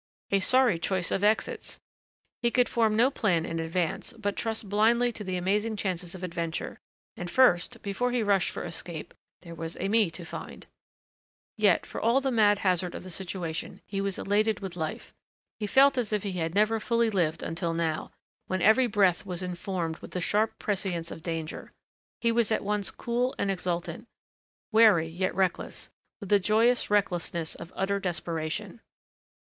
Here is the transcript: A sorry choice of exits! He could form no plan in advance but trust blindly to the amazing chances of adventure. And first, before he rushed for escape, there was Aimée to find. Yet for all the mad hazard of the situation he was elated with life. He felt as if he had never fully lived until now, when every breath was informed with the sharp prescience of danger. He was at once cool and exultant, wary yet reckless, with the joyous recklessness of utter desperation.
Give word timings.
A 0.31 0.39
sorry 0.39 0.79
choice 0.79 1.11
of 1.11 1.23
exits! 1.23 1.79
He 2.41 2.49
could 2.49 2.67
form 2.67 2.95
no 2.95 3.11
plan 3.11 3.45
in 3.45 3.59
advance 3.59 4.13
but 4.13 4.35
trust 4.35 4.67
blindly 4.67 5.11
to 5.11 5.23
the 5.23 5.37
amazing 5.37 5.75
chances 5.75 6.15
of 6.15 6.23
adventure. 6.23 6.79
And 7.15 7.29
first, 7.29 7.79
before 7.83 8.09
he 8.11 8.23
rushed 8.23 8.49
for 8.49 8.63
escape, 8.65 9.13
there 9.41 9.53
was 9.53 9.75
Aimée 9.75 10.11
to 10.13 10.25
find. 10.25 10.65
Yet 11.55 11.85
for 11.85 12.01
all 12.01 12.19
the 12.19 12.31
mad 12.31 12.57
hazard 12.65 12.95
of 12.95 13.03
the 13.03 13.11
situation 13.11 13.79
he 13.85 14.01
was 14.01 14.17
elated 14.17 14.59
with 14.59 14.75
life. 14.75 15.13
He 15.59 15.67
felt 15.67 15.99
as 15.99 16.11
if 16.11 16.23
he 16.23 16.31
had 16.31 16.55
never 16.55 16.79
fully 16.79 17.11
lived 17.11 17.43
until 17.43 17.71
now, 17.75 18.11
when 18.47 18.63
every 18.63 18.87
breath 18.87 19.23
was 19.23 19.43
informed 19.43 19.97
with 19.99 20.13
the 20.13 20.19
sharp 20.21 20.57
prescience 20.57 21.11
of 21.11 21.21
danger. 21.21 21.73
He 22.21 22.31
was 22.31 22.51
at 22.51 22.63
once 22.63 22.89
cool 22.89 23.35
and 23.37 23.51
exultant, 23.51 24.07
wary 24.71 25.09
yet 25.09 25.35
reckless, 25.35 25.91
with 26.19 26.29
the 26.29 26.39
joyous 26.39 26.89
recklessness 26.89 27.53
of 27.53 27.71
utter 27.75 27.99
desperation. 27.99 28.81